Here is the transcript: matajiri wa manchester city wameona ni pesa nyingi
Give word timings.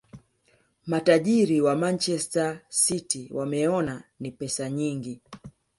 matajiri 0.87 1.61
wa 1.61 1.75
manchester 1.75 2.59
city 2.69 3.29
wameona 3.33 4.03
ni 4.19 4.31
pesa 4.31 4.69
nyingi 4.69 5.21